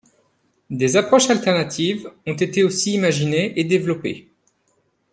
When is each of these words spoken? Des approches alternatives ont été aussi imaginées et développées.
Des 0.71 0.95
approches 0.97 1.29
alternatives 1.29 2.11
ont 2.25 2.33
été 2.33 2.63
aussi 2.63 2.93
imaginées 2.95 3.53
et 3.59 3.63
développées. 3.63 4.31